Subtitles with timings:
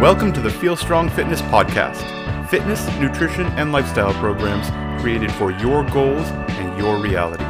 [0.00, 4.70] Welcome to the Feel Strong Fitness Podcast fitness, nutrition, and lifestyle programs
[5.02, 7.42] created for your goals and your reality.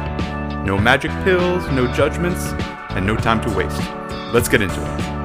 [0.65, 2.47] No magic pills, no judgments,
[2.95, 3.79] and no time to waste.
[4.33, 5.18] Let's get into it.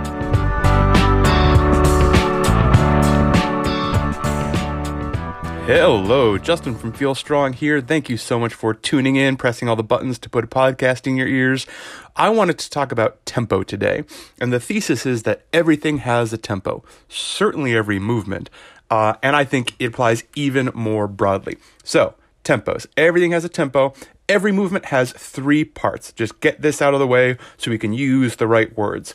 [5.67, 7.80] Hello, Justin from Feel Strong here.
[7.80, 11.07] Thank you so much for tuning in, pressing all the buttons to put a podcast
[11.07, 11.66] in your ears.
[12.15, 14.05] I wanted to talk about tempo today,
[14.38, 18.51] and the thesis is that everything has a tempo, certainly every movement,
[18.91, 21.57] uh, and I think it applies even more broadly.
[21.83, 22.87] So, tempos.
[22.99, 23.95] Everything has a tempo.
[24.29, 26.12] Every movement has three parts.
[26.12, 29.15] Just get this out of the way so we can use the right words.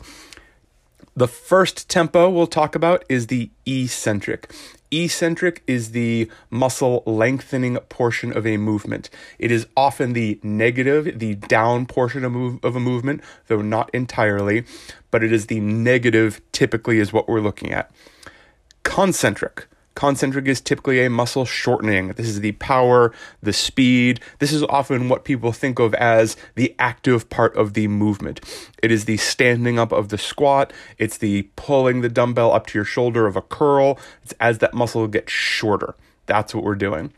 [1.14, 4.52] The first tempo we'll talk about is the eccentric.
[4.92, 9.08] Eccentric is the muscle lengthening portion of a movement.
[9.38, 13.88] It is often the negative, the down portion of, move, of a movement, though not
[13.94, 14.64] entirely,
[15.10, 17.90] but it is the negative typically is what we're looking at.
[18.82, 19.66] Concentric.
[19.94, 22.08] Concentric is typically a muscle shortening.
[22.12, 24.20] This is the power, the speed.
[24.38, 28.40] This is often what people think of as the active part of the movement.
[28.82, 30.72] It is the standing up of the squat.
[30.98, 33.98] It's the pulling the dumbbell up to your shoulder of a curl.
[34.22, 35.94] It's as that muscle gets shorter.
[36.26, 37.12] That's what we're doing.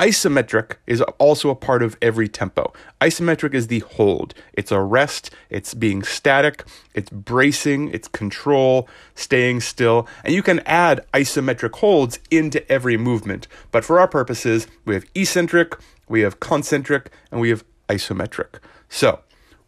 [0.00, 2.72] Isometric is also a part of every tempo.
[3.02, 4.32] Isometric is the hold.
[4.54, 10.60] It's a rest, it's being static, it's bracing, it's control, staying still, and you can
[10.60, 13.46] add isometric holds into every movement.
[13.72, 15.76] But for our purposes, we have eccentric,
[16.08, 18.58] we have concentric, and we have isometric.
[18.88, 19.20] So,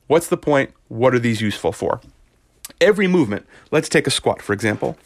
[0.07, 0.71] what's the point?
[0.89, 2.01] What are these useful for?
[2.81, 4.97] Every movement, let's take a squat for example.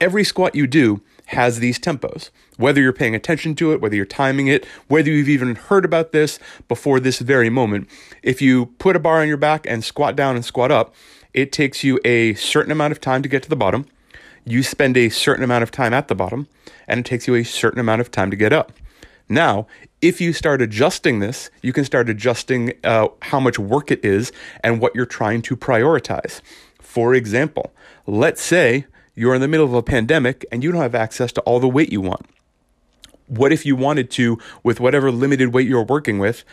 [0.00, 2.30] Every squat you do has these tempos.
[2.56, 6.12] Whether you're paying attention to it, whether you're timing it, whether you've even heard about
[6.12, 7.88] this before this very moment,
[8.22, 10.94] if you put a bar on your back and squat down and squat up,
[11.32, 13.86] it takes you a certain amount of time to get to the bottom.
[14.44, 16.48] You spend a certain amount of time at the bottom,
[16.86, 18.72] and it takes you a certain amount of time to get up.
[19.28, 19.66] Now,
[20.02, 24.32] if you start adjusting this, you can start adjusting uh, how much work it is
[24.62, 26.42] and what you're trying to prioritize.
[26.80, 27.72] For example,
[28.06, 31.40] let's say you're in the middle of a pandemic and you don't have access to
[31.42, 32.26] all the weight you want.
[33.26, 36.44] What if you wanted to, with whatever limited weight you're working with,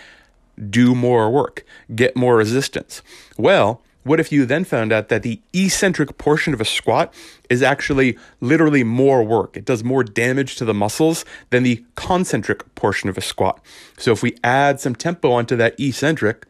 [0.70, 1.66] do more work,
[1.96, 3.02] get more resistance?
[3.38, 7.14] Well, what if you then found out that the eccentric portion of a squat
[7.50, 9.58] is actually literally more work?
[9.58, 13.64] It does more damage to the muscles than the concentric portion of a squat.
[13.98, 16.46] So if we add some tempo onto that eccentric,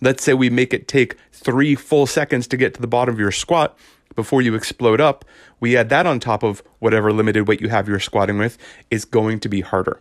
[0.00, 3.20] let's say we make it take three full seconds to get to the bottom of
[3.20, 3.78] your squat,
[4.14, 5.24] before you explode up,
[5.60, 8.58] we add that on top of whatever limited weight you have you're squatting with,
[8.90, 10.00] is going to be harder.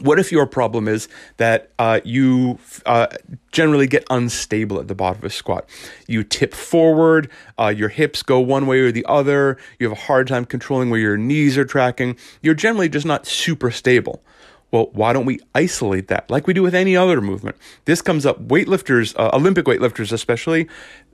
[0.00, 3.08] What if your problem is that uh, you uh,
[3.52, 5.68] generally get unstable at the bottom of a squat?
[6.06, 10.00] You tip forward, uh, your hips go one way or the other, you have a
[10.00, 14.22] hard time controlling where your knees are tracking, you're generally just not super stable.
[14.70, 17.56] Well, why don't we isolate that like we do with any other movement?
[17.84, 20.68] This comes up, weightlifters, uh, Olympic weightlifters especially,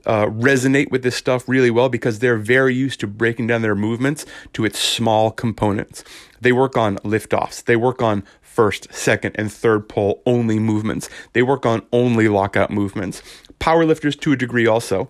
[0.07, 3.75] uh, resonate with this stuff really well because they're very used to breaking down their
[3.75, 6.03] movements to its small components.
[6.41, 11.43] They work on liftoffs, they work on first, second, and third pull only movements, they
[11.43, 13.21] work on only lockout movements.
[13.59, 15.09] Powerlifters to a degree also.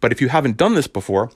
[0.00, 1.30] But if you haven't done this before,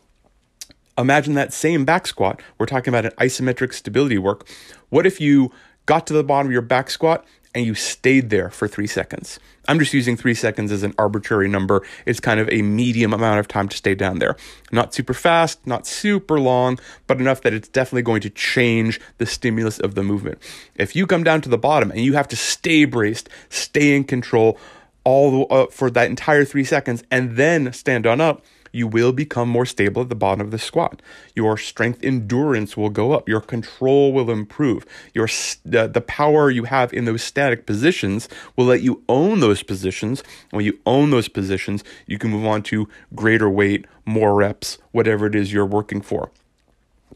[0.96, 2.40] imagine that same back squat.
[2.58, 4.46] We're talking about an isometric stability work.
[4.90, 5.50] What if you
[5.86, 7.24] got to the bottom of your back squat,
[7.54, 9.40] and you stayed there for three seconds.
[9.66, 11.82] I'm just using three seconds as an arbitrary number.
[12.06, 14.36] It's kind of a medium amount of time to stay down there.
[14.72, 19.26] Not super fast, not super long, but enough that it's definitely going to change the
[19.26, 20.38] stimulus of the movement.
[20.76, 24.04] If you come down to the bottom and you have to stay braced, stay in
[24.04, 24.58] control
[25.02, 29.12] all the, uh, for that entire three seconds, and then stand on up, you will
[29.12, 31.02] become more stable at the bottom of the squat.
[31.34, 33.28] Your strength endurance will go up.
[33.28, 34.86] Your control will improve.
[35.14, 35.28] Your
[35.64, 40.22] the power you have in those static positions will let you own those positions.
[40.50, 45.26] When you own those positions, you can move on to greater weight, more reps, whatever
[45.26, 46.30] it is you're working for.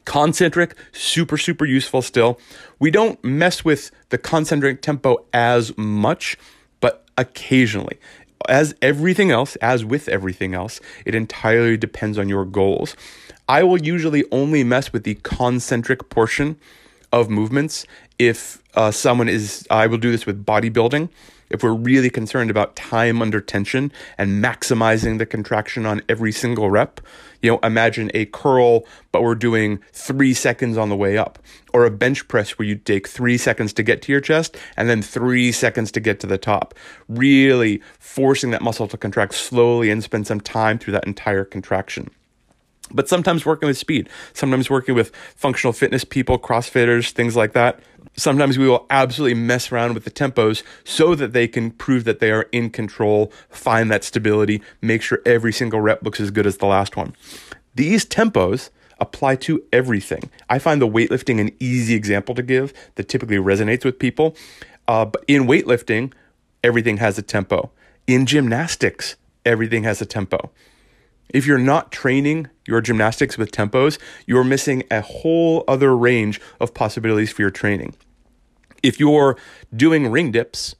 [0.04, 2.38] Concentric, super, super useful still.
[2.78, 6.36] We don't mess with the concentric tempo as much,
[6.80, 7.98] but occasionally
[8.48, 12.96] as everything else, as with everything else, it entirely depends on your goals.
[13.48, 16.56] I will usually only mess with the concentric portion
[17.20, 17.86] of movements
[18.18, 21.08] if uh, someone is, I will do this with bodybuilding
[21.50, 26.70] if we're really concerned about time under tension and maximizing the contraction on every single
[26.70, 27.00] rep,
[27.42, 31.38] you know, imagine a curl, but we're doing three seconds on the way up,
[31.72, 34.88] or a bench press where you take three seconds to get to your chest and
[34.88, 36.74] then three seconds to get to the top.
[37.08, 42.10] Really forcing that muscle to contract slowly and spend some time through that entire contraction.
[42.94, 47.80] But sometimes working with speed, sometimes working with functional fitness people, CrossFitters, things like that.
[48.16, 52.20] Sometimes we will absolutely mess around with the tempos so that they can prove that
[52.20, 56.46] they are in control, find that stability, make sure every single rep looks as good
[56.46, 57.14] as the last one.
[57.74, 58.70] These tempos
[59.00, 60.30] apply to everything.
[60.48, 64.36] I find the weightlifting an easy example to give that typically resonates with people.
[64.86, 66.12] Uh, but in weightlifting,
[66.62, 67.72] everything has a tempo.
[68.06, 70.50] In gymnastics, everything has a tempo.
[71.30, 76.74] If you're not training your gymnastics with tempos, you're missing a whole other range of
[76.74, 77.94] possibilities for your training.
[78.82, 79.36] If you're
[79.74, 80.76] doing ring dips,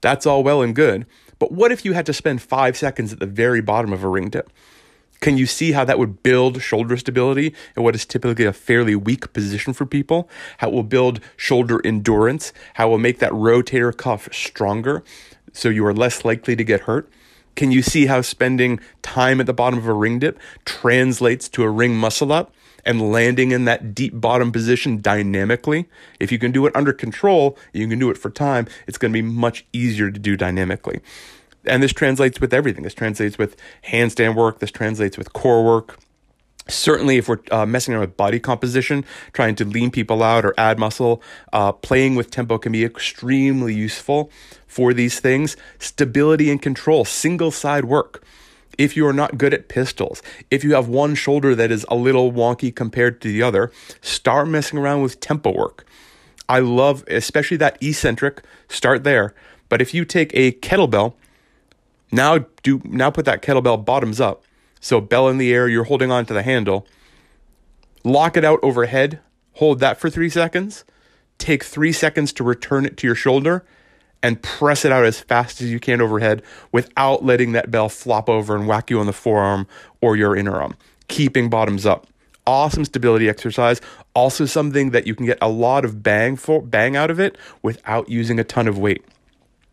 [0.00, 1.06] that's all well and good.
[1.38, 4.08] But what if you had to spend five seconds at the very bottom of a
[4.08, 4.50] ring dip?
[5.20, 8.94] Can you see how that would build shoulder stability in what is typically a fairly
[8.94, 10.28] weak position for people?
[10.58, 12.52] How it will build shoulder endurance?
[12.74, 15.02] How it will make that rotator cuff stronger
[15.52, 17.10] so you are less likely to get hurt?
[17.58, 21.64] Can you see how spending time at the bottom of a ring dip translates to
[21.64, 25.88] a ring muscle up and landing in that deep bottom position dynamically?
[26.20, 29.12] If you can do it under control, you can do it for time, it's going
[29.12, 31.00] to be much easier to do dynamically.
[31.64, 32.84] And this translates with everything.
[32.84, 33.56] This translates with
[33.88, 35.98] handstand work, this translates with core work.
[36.70, 40.52] Certainly, if we're uh, messing around with body composition, trying to lean people out or
[40.58, 41.22] add muscle,
[41.52, 44.30] uh, playing with tempo can be extremely useful
[44.66, 45.56] for these things.
[45.78, 48.22] Stability and control, single side work.
[48.76, 51.96] If you are not good at pistols, if you have one shoulder that is a
[51.96, 53.72] little wonky compared to the other,
[54.02, 55.86] start messing around with tempo work.
[56.50, 59.34] I love, especially that eccentric, start there.
[59.68, 61.14] But if you take a kettlebell,
[62.12, 64.44] now do now put that kettlebell bottoms up
[64.80, 66.86] so bell in the air, you're holding on to the handle.
[68.04, 69.20] Lock it out overhead.
[69.54, 70.84] Hold that for three seconds.
[71.38, 73.64] Take three seconds to return it to your shoulder
[74.22, 76.42] and press it out as fast as you can overhead
[76.72, 79.66] without letting that bell flop over and whack you on the forearm
[80.00, 80.74] or your inner arm.
[81.08, 82.06] Keeping bottoms up.
[82.46, 83.80] Awesome stability exercise.
[84.14, 87.36] Also something that you can get a lot of bang for bang out of it
[87.62, 89.04] without using a ton of weight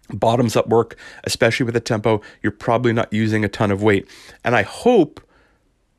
[0.10, 4.07] bottoms up work, especially with a tempo, you're probably not using a ton of weight.
[4.44, 5.22] And I hope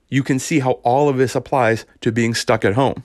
[0.08, 3.02] you can see how all of this applies to being stuck at home.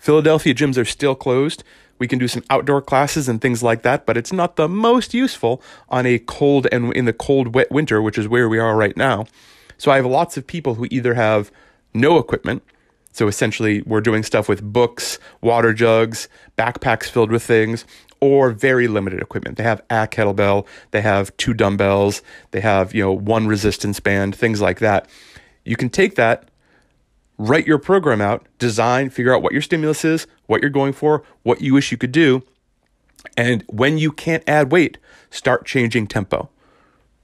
[0.00, 1.64] Philadelphia gyms are still closed.
[1.98, 5.14] We can do some outdoor classes and things like that, but it's not the most
[5.14, 8.76] useful on a cold and in the cold, wet winter, which is where we are
[8.76, 9.26] right now.
[9.78, 11.50] So I have lots of people who either have
[11.92, 12.62] no equipment.
[13.12, 16.28] So essentially, we're doing stuff with books, water jugs,
[16.58, 17.84] backpacks filled with things,
[18.24, 19.58] or very limited equipment.
[19.58, 22.22] They have a kettlebell, they have two dumbbells,
[22.52, 25.10] they have, you know, one resistance band, things like that.
[25.62, 26.48] You can take that,
[27.36, 31.22] write your program out, design, figure out what your stimulus is, what you're going for,
[31.42, 32.42] what you wish you could do,
[33.36, 34.96] and when you can't add weight,
[35.28, 36.48] start changing tempo.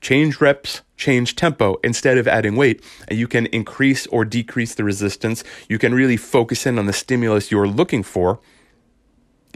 [0.03, 4.85] Change reps, change tempo instead of adding weight, and you can increase or decrease the
[4.85, 5.45] resistance.
[5.67, 8.39] You can really focus in on the stimulus you're looking for,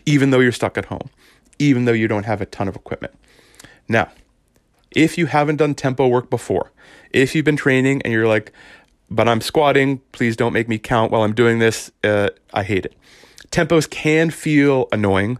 [0.06, 1.10] even though you're stuck at home
[1.58, 3.14] even though you don't have a ton of equipment.
[3.88, 4.10] Now,
[4.90, 6.72] if you haven't done tempo work before,
[7.10, 8.52] if you've been training and you're like,
[9.10, 12.86] but I'm squatting, please don't make me count while I'm doing this, uh, I hate
[12.86, 12.94] it.
[13.50, 15.38] Tempos can feel annoying.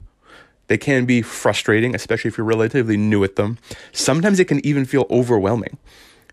[0.68, 3.58] They can be frustrating, especially if you're relatively new at them.
[3.92, 5.78] Sometimes it can even feel overwhelming.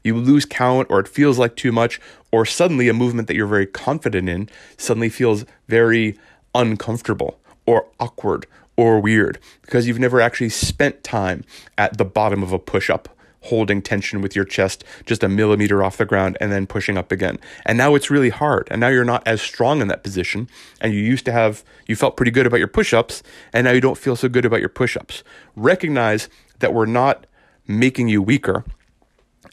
[0.04, 2.00] You lose count, or it feels like too much,
[2.32, 6.18] or suddenly a movement that you're very confident in suddenly feels very
[6.56, 8.48] uncomfortable or awkward
[8.82, 11.44] or weird because you've never actually spent time
[11.78, 13.08] at the bottom of a push up
[13.42, 17.12] holding tension with your chest just a millimeter off the ground and then pushing up
[17.12, 17.38] again.
[17.64, 18.68] And now it's really hard.
[18.72, 20.50] And now you're not as strong in that position.
[20.80, 23.22] And you used to have, you felt pretty good about your push ups,
[23.54, 25.24] and now you don't feel so good about your push ups.
[25.56, 27.28] Recognize that we're not
[27.68, 28.66] making you weaker.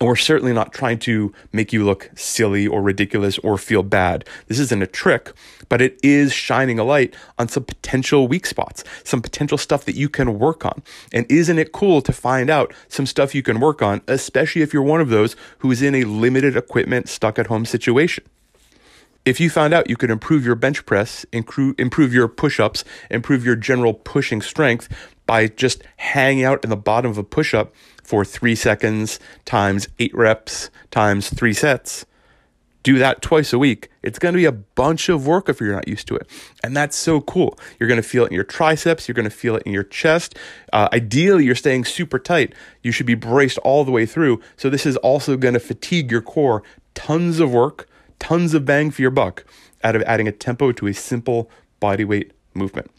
[0.01, 4.25] And we're certainly not trying to make you look silly or ridiculous or feel bad.
[4.47, 5.33] This isn't a trick,
[5.69, 9.97] but it is shining a light on some potential weak spots, some potential stuff that
[9.97, 10.83] you can work on.
[11.13, 14.73] And isn't it cool to find out some stuff you can work on, especially if
[14.73, 18.25] you're one of those who is in a limited equipment, stuck at home situation?
[19.29, 23.45] If you found out you could improve your bench press, improve your push ups, improve
[23.45, 24.89] your general pushing strength
[25.27, 29.87] by just hanging out in the bottom of a push up for three seconds times
[29.99, 32.07] eight reps times three sets.
[32.83, 33.91] Do that twice a week.
[34.03, 36.27] It's going to be a bunch of work if you're not used to it.
[36.65, 37.59] And that's so cool.
[37.79, 39.09] You're going to feel it in your triceps.
[39.09, 40.39] You're going to feel it in your chest.
[40.73, 42.55] Uh, ideally, you're staying super tight.
[42.83, 44.41] You should be braced all the way through.
[44.57, 46.63] So, this is also going to fatigue your core.
[46.95, 49.45] Tons of work, tons of bang for your buck
[49.83, 52.91] out of adding a tempo to a simple bodyweight movement.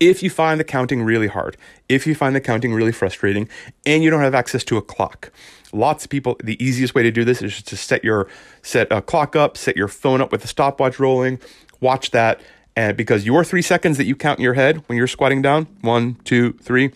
[0.00, 1.56] If you find the counting really hard,
[1.88, 3.48] if you find the counting really frustrating,
[3.86, 5.30] and you don't have access to a clock,
[5.72, 8.28] lots of people the easiest way to do this is just to set your
[8.62, 11.38] set a clock up, set your phone up with a stopwatch rolling,
[11.80, 12.40] watch that,
[12.74, 15.66] and because your three seconds that you count in your head when you're squatting down,
[15.82, 16.90] one, two, three,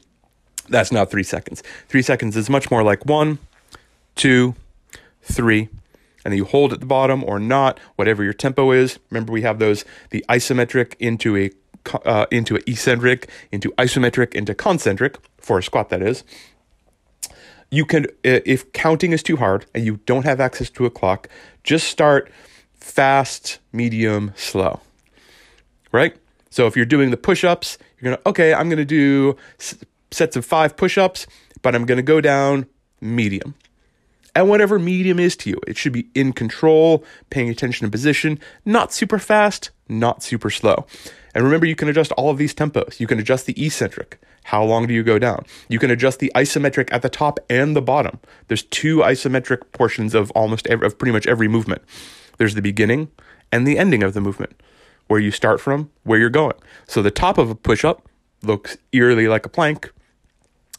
[0.69, 1.63] that's not three seconds.
[1.89, 3.39] Three seconds is much more like one,
[4.17, 4.55] two,
[5.23, 5.69] three,
[6.27, 8.99] and then you hold at the bottom or not, whatever your tempo is.
[9.11, 11.53] Remember, we have those the isometric into a
[12.05, 15.89] uh, into eccentric, into isometric, into concentric for a squat.
[15.89, 16.25] That is.
[17.71, 21.29] You can, if counting is too hard and you don't have access to a clock,
[21.63, 22.29] just start
[22.75, 24.81] fast, medium, slow.
[25.93, 26.17] Right.
[26.51, 28.53] So if you're doing the push-ups, you're gonna okay.
[28.53, 29.37] I'm gonna do
[30.11, 31.29] sets of five push-ups,
[31.63, 32.67] but I'm gonna go down
[33.01, 33.55] medium
[34.37, 35.59] and whatever medium is to you.
[35.67, 40.87] It should be in control, paying attention to position, not super fast, not super slow.
[41.35, 43.01] And remember, you can adjust all of these tempos.
[43.01, 44.21] You can adjust the eccentric.
[44.45, 45.47] How long do you go down?
[45.71, 48.21] You can adjust the isometric at the top and the bottom.
[48.49, 51.81] There's two isometric portions of almost every, of pretty much every movement.
[52.37, 53.11] There's the beginning
[53.51, 54.61] and the ending of the movement,
[55.07, 56.57] where you start from, where you're going.
[56.87, 58.07] So the top of a push up
[58.43, 59.91] looks eerily like a plank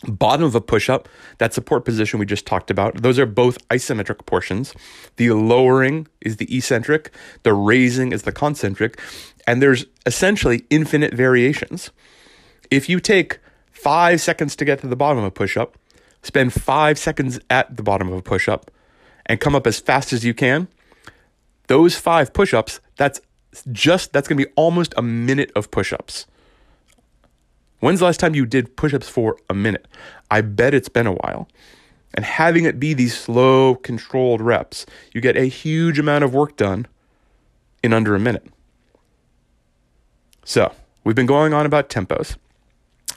[0.06, 3.68] bottom of a push up, that support position we just talked about, those are both
[3.70, 4.74] isometric portions.
[5.16, 7.12] The lowering is the eccentric,
[7.44, 9.00] the raising is the concentric,
[9.48, 11.92] and there's essentially infinite variations.
[12.70, 13.40] If you take
[13.72, 15.78] five seconds to get to the bottom of a push up,
[16.22, 18.70] spend five seconds at the bottom of a push up,
[19.26, 20.68] and come up as fast as you can,
[21.68, 23.20] those five push ups, that's
[23.72, 26.28] just, that's gonna be almost a minute of push ups.
[27.80, 29.88] When's the last time you did push ups for a minute?
[30.32, 31.48] I bet it's been a while.
[32.14, 36.58] And having it be these slow, controlled reps, you get a huge amount of work
[36.58, 36.88] done
[37.84, 38.48] in under a minute.
[40.44, 42.38] So, we've been going on about tempos.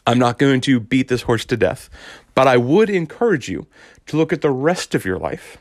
[0.06, 1.88] I'm not going to beat this horse to death,
[2.34, 3.66] but I would encourage you
[4.06, 5.58] to look at the rest of your life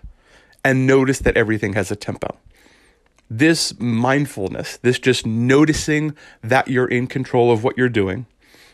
[0.64, 2.38] and notice that everything has a tempo.
[3.30, 8.26] This mindfulness, this just noticing that you're in control of what you're doing,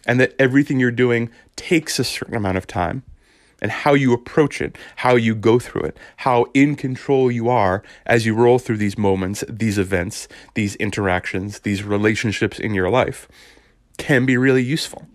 [0.05, 3.03] and that everything you're doing takes a certain amount of time
[3.61, 7.81] and how you approach it, how you go through it, how in control you are
[8.05, 13.27] as you roll through these moments, these events, these interactions, these relationships in your life
[13.97, 15.07] can be really useful.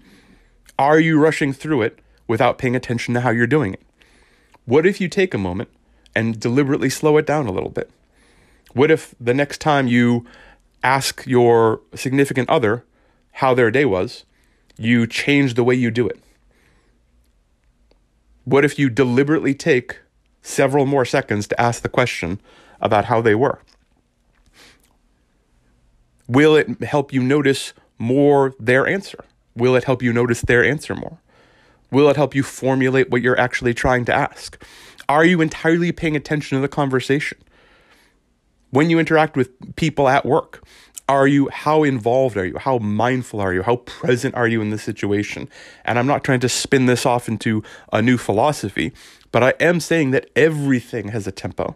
[0.79, 3.83] Are you rushing through it without paying attention to how you're doing it?
[4.65, 5.69] What if you take a moment
[6.15, 7.91] and deliberately slow it down a little bit?
[8.73, 10.27] What if the next time you
[10.83, 12.85] ask your significant other
[13.33, 14.25] how their day was,
[14.81, 16.19] you change the way you do it?
[18.45, 19.99] What if you deliberately take
[20.41, 22.41] several more seconds to ask the question
[22.81, 23.61] about how they were?
[26.27, 29.25] Will it help you notice more their answer?
[29.55, 31.21] Will it help you notice their answer more?
[31.91, 34.63] Will it help you formulate what you're actually trying to ask?
[35.09, 37.37] Are you entirely paying attention to the conversation?
[38.71, 40.63] When you interact with people at work,
[41.11, 41.49] are you?
[41.49, 42.57] How involved are you?
[42.57, 43.63] How mindful are you?
[43.63, 45.49] How present are you in this situation?
[45.85, 48.93] And I'm not trying to spin this off into a new philosophy,
[49.33, 51.75] but I am saying that everything has a tempo.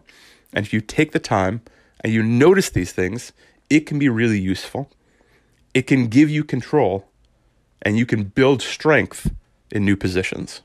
[0.53, 1.61] And if you take the time
[1.99, 3.33] and you notice these things,
[3.69, 4.89] it can be really useful.
[5.73, 7.09] It can give you control
[7.81, 9.31] and you can build strength
[9.69, 10.61] in new positions.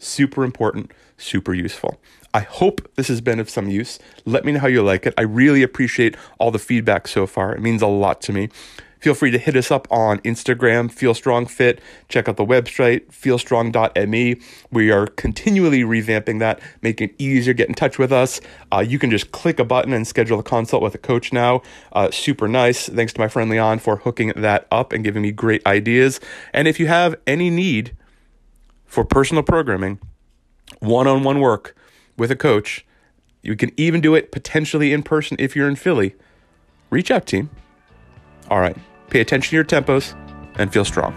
[0.00, 2.00] Super important, super useful.
[2.32, 3.98] I hope this has been of some use.
[4.24, 5.12] Let me know how you like it.
[5.18, 7.54] I really appreciate all the feedback so far.
[7.54, 8.48] It means a lot to me.
[9.00, 11.80] Feel free to hit us up on Instagram, Feel Strong Fit.
[12.08, 14.40] Check out the website, feelstrong.me.
[14.70, 18.40] We are continually revamping that, making it easier get in touch with us.
[18.70, 21.62] Uh, you can just click a button and schedule a consult with a coach now.
[21.92, 22.88] Uh, super nice.
[22.88, 26.20] Thanks to my friend Leon for hooking that up and giving me great ideas.
[26.52, 27.96] And if you have any need
[28.90, 30.00] for personal programming,
[30.80, 31.76] one on one work,
[32.18, 32.84] with a coach.
[33.40, 36.16] You can even do it potentially in person if you're in Philly.
[36.90, 37.48] Reach out, team.
[38.50, 38.76] All right.
[39.08, 40.14] Pay attention to your tempos
[40.56, 41.14] and feel strong.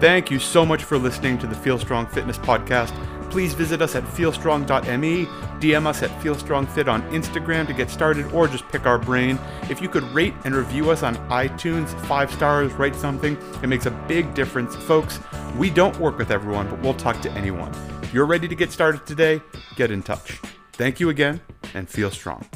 [0.00, 2.94] Thank you so much for listening to the Feel Strong Fitness Podcast.
[3.30, 5.26] Please visit us at feelstrong.me,
[5.60, 9.38] DM us at feelstrongfit on Instagram to get started, or just pick our brain.
[9.70, 13.86] If you could rate and review us on iTunes, five stars, write something, it makes
[13.86, 14.74] a big difference.
[14.76, 15.20] Folks,
[15.56, 17.72] we don't work with everyone, but we'll talk to anyone.
[18.02, 19.42] If you're ready to get started today,
[19.74, 20.40] get in touch.
[20.72, 21.40] Thank you again
[21.74, 22.46] and feel strong.